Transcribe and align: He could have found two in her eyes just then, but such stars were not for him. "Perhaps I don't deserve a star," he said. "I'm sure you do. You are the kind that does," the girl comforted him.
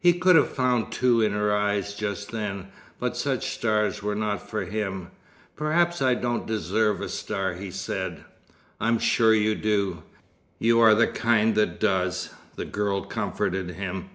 He 0.00 0.14
could 0.14 0.34
have 0.34 0.48
found 0.48 0.90
two 0.90 1.20
in 1.20 1.32
her 1.32 1.54
eyes 1.54 1.92
just 1.94 2.30
then, 2.32 2.68
but 2.98 3.18
such 3.18 3.50
stars 3.50 4.02
were 4.02 4.14
not 4.14 4.48
for 4.48 4.64
him. 4.64 5.08
"Perhaps 5.56 6.00
I 6.00 6.14
don't 6.14 6.46
deserve 6.46 7.02
a 7.02 7.08
star," 7.10 7.52
he 7.52 7.70
said. 7.70 8.24
"I'm 8.80 8.98
sure 8.98 9.34
you 9.34 9.54
do. 9.54 10.04
You 10.58 10.80
are 10.80 10.94
the 10.94 11.06
kind 11.06 11.54
that 11.56 11.78
does," 11.80 12.30
the 12.56 12.64
girl 12.64 13.02
comforted 13.02 13.72
him. 13.72 14.08